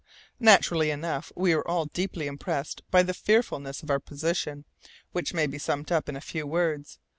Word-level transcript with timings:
Naturally 0.39 0.89
enough, 0.89 1.31
we 1.35 1.53
were 1.53 1.67
all 1.67 1.85
deeply 1.85 2.25
impressed 2.25 2.81
by 2.89 3.03
the 3.03 3.13
fearfulness 3.13 3.83
of 3.83 3.91
our 3.91 3.99
position, 3.99 4.65
which 5.11 5.31
may 5.35 5.45
be 5.45 5.59
summed 5.59 5.91
up 5.91 6.09
in 6.09 6.15
a 6.15 6.21
few 6.21 6.47
words. 6.47 6.97